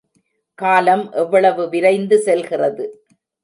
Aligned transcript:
காலம் 0.59 1.11
எவ்வளவு 1.13 1.69
விரைந்து 1.69 2.19
செல்கிறது! 2.19 2.85